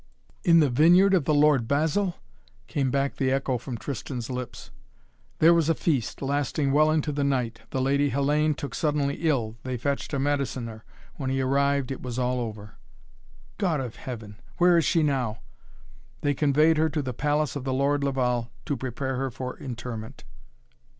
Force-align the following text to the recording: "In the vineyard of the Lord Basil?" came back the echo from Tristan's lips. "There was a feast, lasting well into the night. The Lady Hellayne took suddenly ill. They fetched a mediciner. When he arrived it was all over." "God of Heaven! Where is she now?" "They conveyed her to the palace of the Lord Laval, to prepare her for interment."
"In 0.43 0.61
the 0.61 0.69
vineyard 0.71 1.13
of 1.13 1.25
the 1.25 1.33
Lord 1.35 1.67
Basil?" 1.67 2.15
came 2.65 2.89
back 2.89 3.17
the 3.17 3.29
echo 3.31 3.59
from 3.59 3.77
Tristan's 3.77 4.31
lips. 4.31 4.71
"There 5.37 5.53
was 5.53 5.69
a 5.69 5.75
feast, 5.75 6.23
lasting 6.23 6.71
well 6.71 6.89
into 6.89 7.11
the 7.11 7.23
night. 7.23 7.59
The 7.69 7.83
Lady 7.83 8.09
Hellayne 8.09 8.55
took 8.55 8.73
suddenly 8.73 9.13
ill. 9.29 9.57
They 9.61 9.77
fetched 9.77 10.11
a 10.15 10.17
mediciner. 10.17 10.81
When 11.17 11.29
he 11.29 11.39
arrived 11.39 11.91
it 11.91 12.01
was 12.01 12.17
all 12.17 12.39
over." 12.39 12.77
"God 13.59 13.79
of 13.79 13.97
Heaven! 13.97 14.39
Where 14.57 14.75
is 14.75 14.85
she 14.85 15.03
now?" 15.03 15.41
"They 16.21 16.33
conveyed 16.33 16.77
her 16.77 16.89
to 16.89 17.03
the 17.03 17.13
palace 17.13 17.55
of 17.55 17.63
the 17.63 17.71
Lord 17.71 18.03
Laval, 18.03 18.49
to 18.65 18.75
prepare 18.75 19.17
her 19.17 19.29
for 19.29 19.55
interment." 19.59 20.23